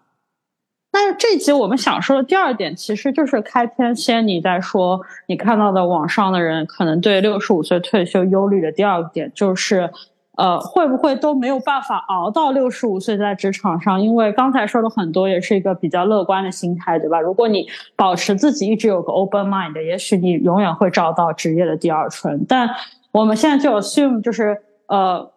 [0.96, 9.92] 但是这集我们想说的第二点，其实就是开篇先你在说你看到的网上的人可能对六十五岁退休忧虑的第二点，就是
[10.38, 14.00] 呃会不会都没有办法熬到六十五岁在职场上？
[14.02, 17.20] 因为刚才说的很多也是一个比较乐观的心态，对吧？
[17.20, 22.46] 如果你保持自己一直有个 open mind，也许你永远会找到职业的第二春。
[22.48, 22.70] 但
[23.12, 25.30] 我们现在就 assume 就是呃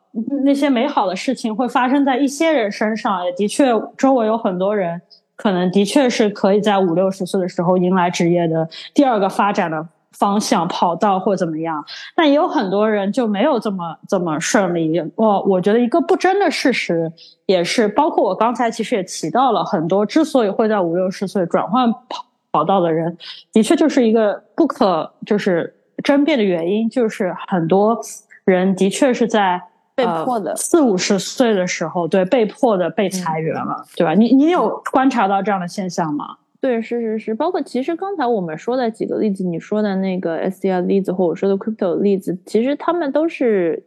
[0.44, 5.02] 那些美好的事情会发生在一些人身上，也的确周围有很多人。
[5.38, 11.84] 可能的确是可以在五六十岁的时候迎来职业的第二个发展的方向跑道或怎么样，
[12.16, 15.00] 但也有很多人就没有这么这么顺利。
[15.14, 17.12] 我我觉得一个不争的事实
[17.46, 23.16] 也是，包括我刚才其实也提到了很多之所以会在五六十岁转换跑跑道的人，
[23.52, 25.72] 的确就是一个不可就是
[26.02, 28.00] 争辩的原因，就是很多
[28.44, 29.62] 人的确是在。
[29.98, 34.14] 被迫的四五十岁的时候，对，被迫的被裁员了，对吧？
[34.14, 36.36] 你你有观察到这样的现象吗？
[36.60, 43.84] 对，是是是，包括其实刚才我们说的几个例子，你说的那个 S D R 例子，或我说的 Crypto 例子，其实他们都是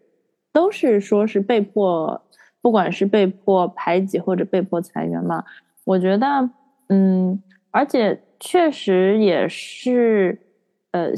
[0.51, 2.21] 都是说是被迫，
[2.61, 5.43] 不管是被迫排挤或者被迫裁员嘛。
[5.85, 6.49] 我觉得，
[6.89, 10.37] 嗯，而且确实也是，
[10.91, 11.13] 呃。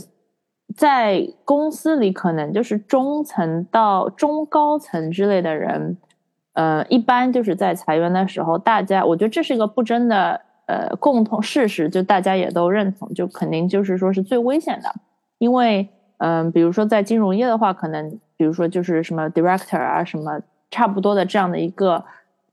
[0.75, 5.97] 在公司里，可能就是中层到中高层之类的人，
[6.53, 14.93] 呃，一般就是在裁员的时候，大家我觉得这是一个不争的呃共同事实，就大家也都认同，就肯定就是说是最危险的，
[15.37, 20.39] 因为嗯，比如说在金融业的话，可能比如说就是什么 director 啊，什么
[20.71, 22.03] 差不多的这样的一个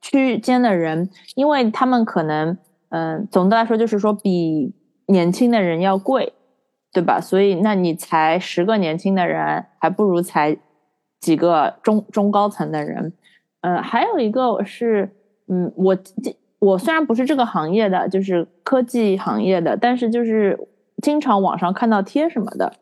[0.01, 2.57] 区间的人，因为他们可能
[2.89, 4.75] 嗯，总的来说就是说比
[5.07, 6.33] 年轻的人要贵。
[6.93, 7.21] 对吧？
[7.21, 10.57] 所以，那你才十个年轻的人，还不如才
[11.21, 13.13] 几个中中高层的人。
[13.61, 15.15] 呃，还有一个是，
[15.47, 15.97] 嗯，我
[16.59, 20.59] 我虽然不是这个行业的，就是科技行业的，但是就是
[21.03, 22.73] 经常网上看到贴什么的，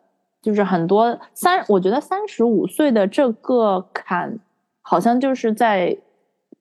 [0.41, 4.39] 就是很多三，我觉得三十五岁的这个坎，
[4.81, 5.99] 好像就是在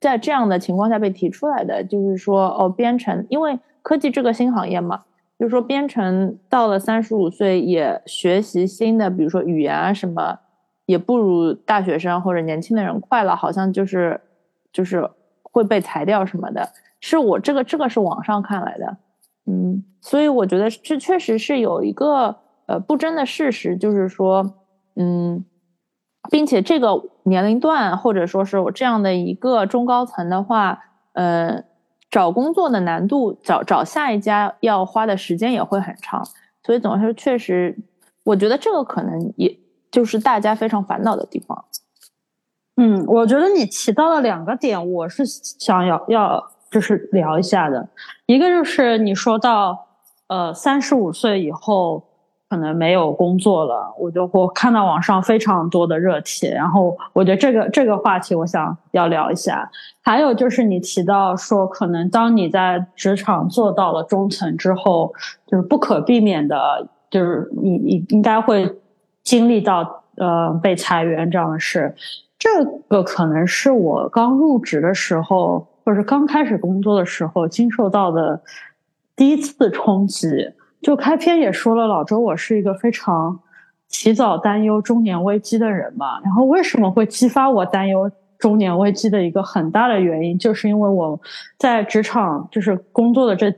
[0.01, 5.03] 在这样的情况下被提出来的，就是说，哦，编程，因为科技这个新行业嘛。
[5.39, 10.39] 就是说，编程到了三十五岁也学习新的，比如说语言啊什么，
[10.87, 14.19] 也不如大学生或者年轻的人快了，好像就是
[14.73, 15.07] 就是
[15.43, 16.67] 会被裁掉什么的。
[16.99, 18.97] 是我这个这个是网上看来的，
[19.45, 24.55] 嗯，所以我觉得这确实是有一个呃不争的事实，就是说，
[24.95, 25.45] 嗯，
[26.31, 30.79] 并且这个年龄段或者说是我这样的一个中高层的话，
[31.13, 31.63] 呃。
[32.09, 36.23] 找工作的难度，找找下一家要花的时间也会很长，
[36.63, 37.77] 所以总的说，确实，
[38.23, 39.57] 我觉得这个可能也
[39.91, 41.65] 就是大家非常烦恼的地方。
[42.77, 47.89] 嗯，我觉得你提到了两个点，我是想要要就是聊一下的，
[48.25, 49.87] 一个就是你说到，
[50.27, 52.06] 呃，三十五岁以后。
[52.49, 59.69] 可能没有工作了，我就我看到网上非常多的热帖，然后我觉得这个这个话题我想要聊一下。
[60.01, 65.13] 还有就是你提到说，可能当你在职场做到了中层之后，
[65.45, 68.79] 就是不可避免的，就是你你应该会
[69.23, 71.93] 经历到呃被裁员这样的事。
[72.39, 72.49] 这
[72.87, 75.67] 个可能是我刚入职的时候。
[75.87, 78.41] 或者是刚开始工作的时候经受到的
[79.15, 80.27] 第一次冲击。
[80.81, 83.39] 就开篇也说了，老周我是一个非常
[83.89, 86.19] 提早担忧中年危机的人嘛。
[86.23, 91.19] 然后为什么会激发我担忧中年危机的一个很大的原因，就是因为我
[91.57, 93.53] 在职场就是工作的这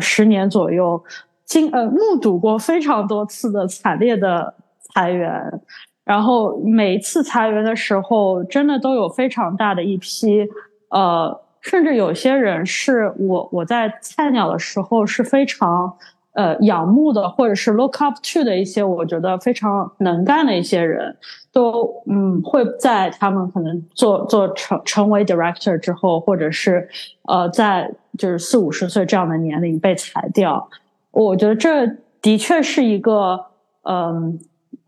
[0.00, 1.02] 十年左右，
[1.44, 4.54] 经呃目睹过非常多次的惨烈的
[4.94, 5.60] 裁员。
[6.04, 10.48] 然后每一次裁员的时候，真的都有非常大的一批，
[10.88, 15.94] 呃，甚至有些人是我我在菜鸟的时候是非常
[16.38, 21.16] 呃仰慕的，或者是 look up to 的一些，我觉得非常能干的一些人，
[21.52, 26.88] 都嗯会在他们可能做做成成为 director 之后，或者是
[27.24, 30.70] 呃在就是四五十岁这样的年龄被裁掉。
[31.10, 31.86] 我觉得这
[32.22, 33.46] 的确是一个
[33.82, 34.38] 嗯。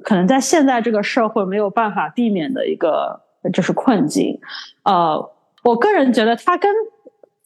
[0.02, 3.20] 可能在现在这个社会没有办法避免的一个
[3.52, 4.40] 就是困境，
[4.82, 5.30] 呃，
[5.62, 6.74] 我个人觉得它跟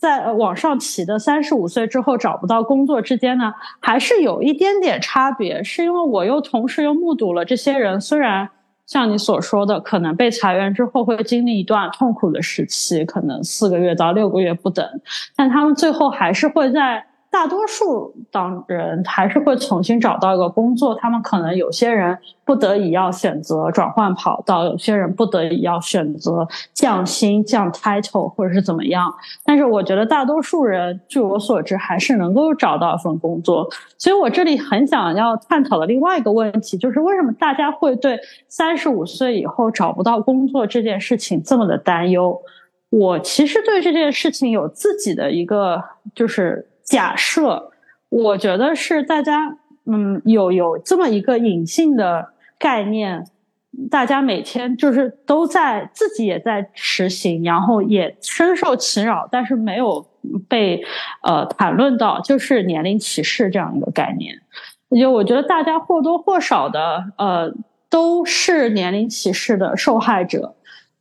[0.05, 5.65] 在网上起的三十五岁之后找不到工作之间呢，还是有一点点差别。
[5.65, 8.47] 是因为我又同时又目睹了这些人，虽然
[8.87, 14.87] 像你所说的，可能被裁员之后会经历一段痛苦的时期，可能四个月到六个月不等，
[15.35, 17.07] 但他们最后还是会在。
[17.35, 29.13] 大多数当人还是会重新找到一个工作，他们可能有些人不得已要选择转换跑道，有些人不得已要选择降薪、降 title 或者是怎么样。
[29.45, 33.69] 但是我觉得大多数人，据我所知，还是能够找到一份工作。
[33.99, 38.17] 所以我这里很想要探讨的另外一个问题，就是为什么大家会对
[38.47, 42.41] 三十五岁以后找不到工作这件事情这么的担忧？
[42.91, 45.83] 我其实对这件事情有自己的一个
[46.15, 46.69] 就是。
[46.85, 47.73] 假设，
[48.09, 49.57] 我觉得是大家，
[49.87, 53.27] 嗯，有有这么一个隐性的概念，
[53.91, 60.07] 大家每天就是都在自己也在实行，然后也深受其扰，但是没有
[60.49, 60.85] 被
[61.23, 64.41] 呃谈论到，就是年龄歧视这样一个概念。
[65.01, 67.53] 就我觉得大家或多或少的呃
[67.91, 70.55] 都是年龄歧视的受害者。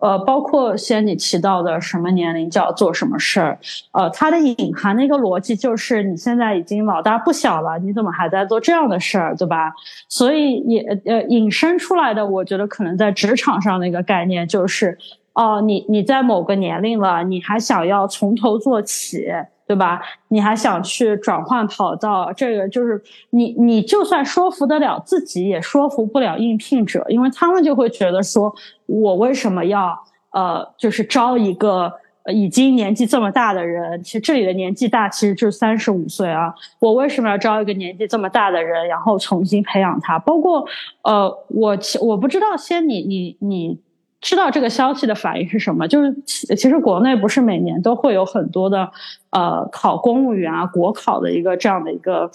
[0.03, 3.57] 呃，包括先你提到的什么年龄就要做什么事儿，
[3.93, 9.71] 呃，它的隐含的一个逻辑就是你现在已经老大不小了，你怎么还在做这样的事儿，对吧？
[10.09, 14.97] 所以也呃引申出来的，我觉得可能在职场上的一个概念就是，
[15.35, 19.25] 哦，你你在某个年龄了，你还想要从头做起。
[19.65, 20.01] 对吧？
[20.27, 22.31] 你还想去转换跑道？
[22.33, 28.53] 这个就是你，你就算说服得了自己，也说服不了应聘者，因为他们就会觉得说，
[28.85, 29.97] 我为什么要
[30.31, 31.91] 呃，就是招一个
[32.27, 34.03] 已经年纪这么大的人？
[34.03, 36.53] 其实这里的年纪大，其实就是三十五岁啊。
[36.79, 40.19] 我为什么要招一个年纪这么大的人，然后重新培养他？
[40.19, 40.65] 包括
[41.03, 43.79] 呃，我我不知道，先你你你。
[44.23, 45.87] 知道这个消息的反应是什么？
[45.87, 46.11] 就是
[46.55, 48.89] 其实国内不是每年都会有很多的，
[49.31, 52.31] 呃，考公务员啊、国考的一个这样的一个，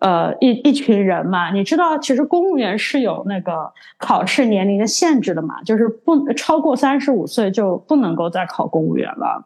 [0.00, 1.50] 呃，一一群人嘛。
[1.50, 9.44] 你知道，其实公务员是有那个考试年龄的限制的嘛，就是不超过三十五岁就不能够再考公务员了。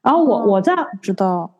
[0.00, 1.50] 然后我我在知道。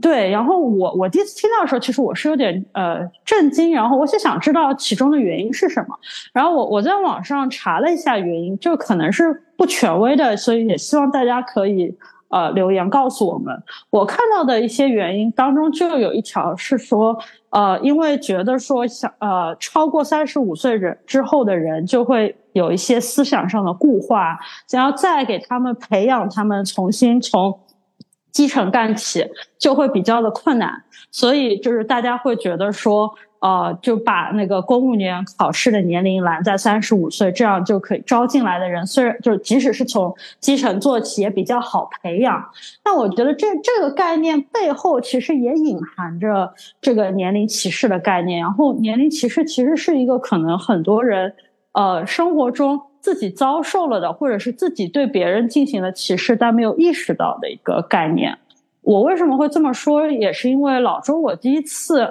[0.00, 5.94] 对，然后我我第一次听到的时候，其实我是有点呃震惊，然后我是想知道其中的原因是什么。
[6.32, 11.94] 然后我我在网上查了一下原因，就可能是不权威的，所以也希望大家可以
[12.30, 13.54] 呃留言告诉我们。
[13.90, 17.16] 我看到的一些原因当中，就有一条是说，
[17.50, 27.60] 呃，因为觉得说想呃超过三十五岁人之后的人就会有一些思想上的固化，想要再给他们培养他们重新从。
[28.32, 29.24] 基层干起
[29.58, 42.42] 就会比较的困难，所以就是大家会觉得说，呃，就把那个公务员考试的年龄拦在三十五岁，这样就可以招进来的人，虽然就即使是从基层做起也比较好培养。
[42.84, 48.40] 那我觉得这这个概念背后其实也隐含着这个年龄歧视的概念。
[48.40, 51.34] 然后年龄歧视其实是一个可能很多人，
[51.72, 52.80] 呃，生活中。
[53.02, 58.38] 自己遭受了的，或者是自己对别人进行了歧视，但没有意识到的一个概念。
[58.80, 60.08] 我为什么会这么说？
[60.08, 62.08] 也是因为老周，我第一次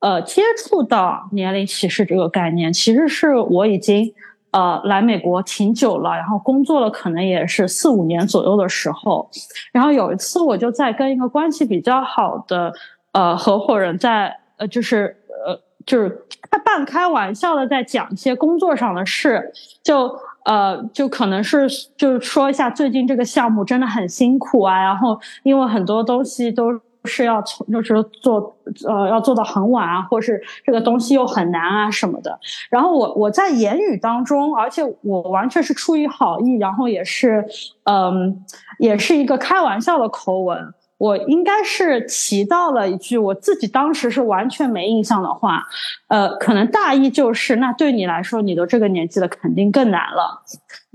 [0.00, 4.12] 呃接触到年龄歧视这个概念，其实是我已经
[4.52, 9.28] 呃来美国挺久了，然后工作了可能也是四五年左右的时候。
[9.70, 12.72] 然后有一次，我就在跟一个关系比较好的
[13.12, 15.14] 呃合伙人在呃就是
[15.46, 15.60] 呃。
[15.86, 19.52] 就是他半开玩笑的在讲一些工作上的事，
[19.82, 20.14] 就
[20.44, 26.68] 呃就可能是就是说一下最近这个项目真的很辛苦啊，然后因为很多东西都
[27.04, 28.56] 是要从就是做
[28.86, 32.38] 呃要做到很晚啊，或是这个东西又很难啊什么的。
[32.70, 37.44] 然后我我在言语当中，而且我完全是出于好意，然后也是
[37.84, 38.44] 嗯，
[38.78, 40.72] 也是一个开玩笑的口吻。
[41.02, 45.60] 我应该是提到了一句我自己当时是完全没印象的话，
[46.06, 50.40] 呃，可能大意就是那对你来说，你都这个年纪了，肯定更难了。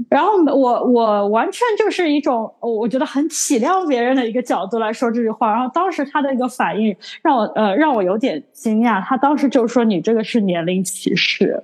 [0.08, 5.51] 然后我我完全就是一种我觉得很体谅别人的一个角度来说这句话。
[5.51, 11.62] 然后当时他的一个反应让我呃让我有点惊讶，他当时就说你这个是年龄歧视。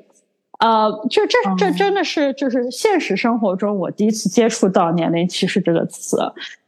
[0.64, 6.18] 呃，就这这真的是就是现实生活中我第一次接触到年龄歧视这个词，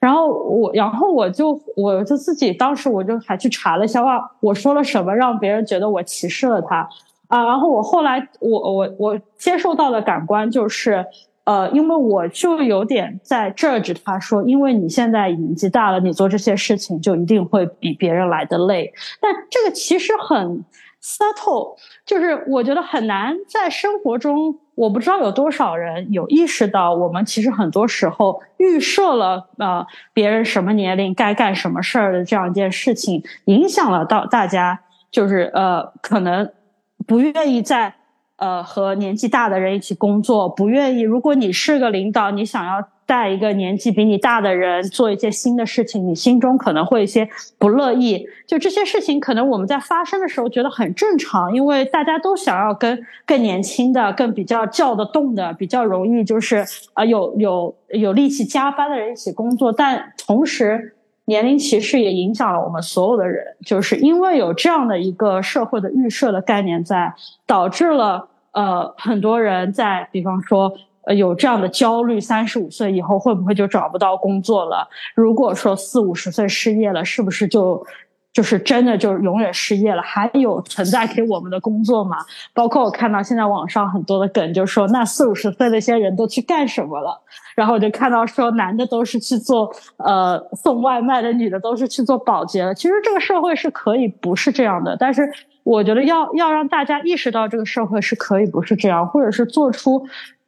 [0.02, 6.86] 然后我然后我就我就自己当时我就还去查了一下，哇，我说了什么让别人觉得我歧视了他
[7.30, 7.46] 啊？
[7.46, 11.06] 然后我后来我我我接受到的感官就是，
[11.46, 18.92] 呃，因为我就有点在 judge 他说，因为你现在年纪大了，你做这些事情就一定会比别人来的累，
[19.22, 20.66] 但这个其实很。
[21.06, 34.80] Subtle 就是我觉得很难在生活中，我不知道有多少人有意识到，我们其实很多时候预设了呃别人什么年龄该干什么事儿的这样一件事情，影响了到大家，
[35.12, 36.52] 就是呃可能
[37.06, 37.94] 不愿意在
[38.38, 41.02] 呃和年纪大的人一起工作，不愿意。
[41.02, 42.90] 如果你是个领导，你想要。
[43.06, 47.30] 带一个年纪比你大的人做一些新的事情，你心中可能会一些
[47.60, 48.28] 不乐意。
[48.48, 59.72] 就这些事情，可能我们在发生的时候觉得很正常，因为大家都想要跟更年轻的、更比较叫得动的、比较容易就是啊有有有力气加班的人一起工作。
[59.72, 60.96] 但同时，
[61.26, 67.14] 年龄歧视也影响了我们所有的人，就是因为有这样的一个社会的预设的概念在，
[67.46, 70.74] 导致了呃很多人在，比方说。
[71.06, 74.88] 呃，有这样的焦虑，三十五岁以后会不会就找不到工作了？
[75.16, 77.86] 如果说四五十岁失业了，是不是就
[78.34, 80.02] 就是真的就永远失业了？
[80.02, 82.18] 还有存在给我们的工作吗？
[82.54, 87.22] 包括我看到现在网上很多的梗，就说那四五十岁那些人都去干什么了？
[87.56, 92.74] 然后我就看到说，男的都是去做呃送外卖的，女的都是去做保洁了。
[92.74, 95.22] 其实这个社会是可以不是这样的，但是
[95.64, 100.06] 我觉得要要让大家意识到这个社会是可以不是这样，或者是做出。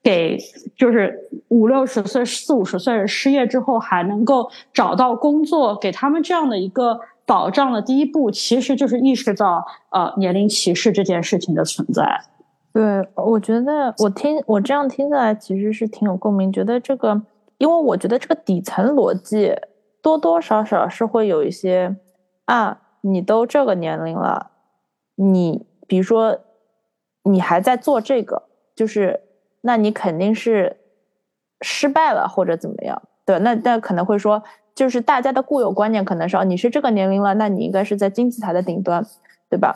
[0.08, 0.38] 给
[0.78, 12.22] 就是五六十岁、四五十岁人失业之后还能够找到工作，给他们这样的一个保障的第一步，其实就是意识到呃年龄歧视这件事情的存在。
[12.72, 16.50] 对，我觉得我听我这样听下来，其实是挺有共鸣。
[16.54, 17.22] 觉得这个，
[17.58, 19.54] 因为我觉得这个底层逻辑
[20.02, 21.98] 多多少少是会有一些
[22.46, 24.52] 啊，你都这个年龄了，
[25.16, 26.40] 你比如说
[27.24, 28.44] 你还在做这个，
[28.74, 29.27] 就是。
[29.68, 30.78] 那你肯定是
[31.60, 33.02] 失败了或者怎么样？
[33.26, 34.42] 对，那那可能会说，
[34.74, 39.06] 就是大家的固有观念可能是哦，你是这个年龄了，那你应该是在金字塔的顶端，
[39.50, 39.76] 对吧？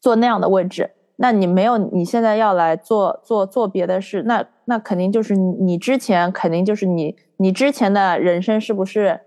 [0.00, 9.20] 做那样的位置，那你没有，你现在要来做做做别的事，那那肯定就是你你之前肯定就是你你之前的人生是不是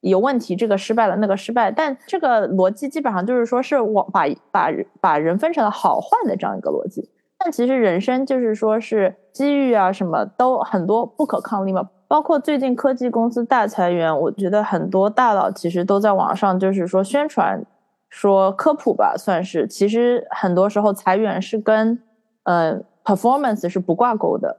[0.00, 0.56] 有问题？
[0.56, 7.10] 这个失败了，那个失败，但这个逻辑基本上就是说是我把把把人分成了好坏的这样一个逻辑。
[7.42, 11.88] 但其实人生就是说是机遇啊，什么都很多不可抗力嘛。
[12.06, 17.64] 包括最近科技公司大裁员，我觉得很多大佬其实都在网上就是说宣传，
[18.08, 19.66] 说科普吧，算是。
[19.66, 21.98] 其实很多时候裁员是跟
[22.44, 24.58] 呃 performance 是不挂钩的。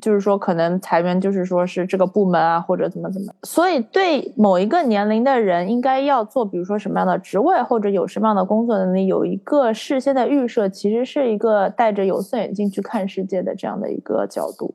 [0.00, 14.74] 就是说，可能裁员就是说是这个部门啊，或者怎么怎么，所以对某一个年龄的人，应该要做，比如说什么样的职位，或者有什么样的工作能力，有一个事先的预设，其实是一个戴着有色眼镜去看世界的这样的一个角度。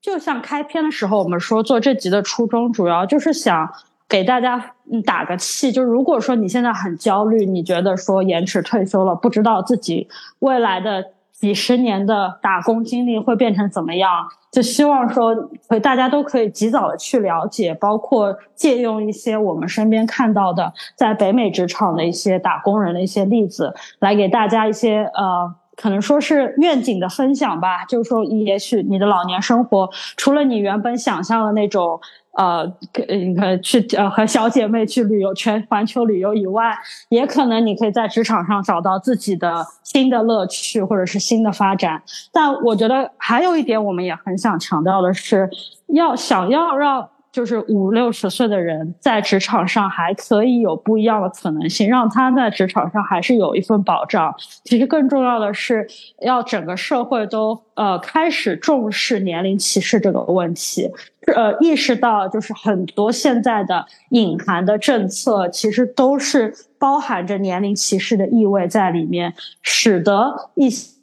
[0.00, 3.68] 就像开篇的时候我们说，做这集的初衷，主要就是想
[4.08, 10.06] 给大家打个气，就如果说你现在很焦虑，你觉得说延迟退休了，不知道自己
[10.38, 11.04] 未来的。
[11.40, 14.28] 几十年的打工经历会变成怎么样？
[14.52, 15.34] 就希望说，
[15.68, 27.84] 会大家都可以及早的去了解，包括借用一些我们身边看到的在北美职场的一些打工人的一些例子，来给大家一些呃，可能说是愿景的分享吧。
[27.86, 32.00] 就是说，也许你的老年生活，除了你原本想象的那种。
[32.32, 32.64] 呃，
[33.08, 36.78] 你看去呃和小姐妹去旅游全环球旅游以外，
[37.08, 42.00] 也可能你可以在职场上找到自己的新的乐趣或者是新的发展。
[42.32, 45.50] 但我觉得还有一点，我们也很想强调的是，
[45.88, 54.34] 要想要让就是五六十岁的人在职场上还可以有不一样的可能性，让他在职场上还是有一份保障。
[54.64, 55.86] 其实更重要的是，
[56.22, 60.90] 要整个社会都呃开始重视年龄歧视这个问题，
[61.34, 70.99] 呃，意识到就是很多现在的隐含的政策其实都是包含着年龄歧视的意味在里面，使得一些。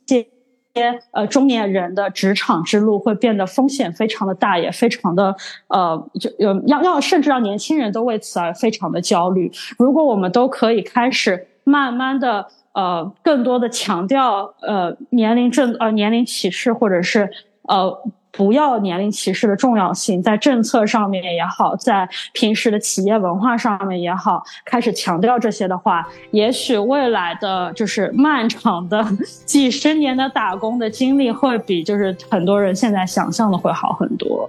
[1.11, 5.35] 呃中年人的职场之路会变得风险非常的大，也非常的
[5.67, 9.51] 呃，就有要要甚至让年轻人都为此而非常的焦虑。
[9.77, 17.29] 如果我们都可以开始慢慢的呃，更多的强调呃年龄正呃年龄歧视或者是
[17.63, 18.01] 呃。
[18.37, 29.03] 不要年龄歧视的重要性，在政策上面也好，在平时的企业文化上面也好，开始强调这些的话，也许未来的就是漫长的
[29.43, 34.47] 几十年的打工的经历，会比就是很多人现在想象的会好很多。